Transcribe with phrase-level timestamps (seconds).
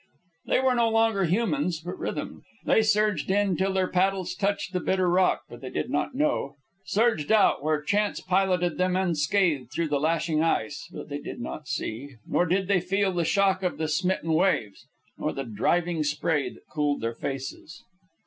[0.47, 2.43] They were no longer humans, but rhythms.
[2.65, 6.55] They surged in till their paddles touched the bitter rock, but they did not know;
[6.87, 11.67] surged out, where chance piloted them unscathed through the lashing ice, but they did not
[11.67, 12.15] see.
[12.25, 14.87] Nor did they feel the shock of the smitten waves,
[15.19, 17.83] nor the driving spray that cooled their faces.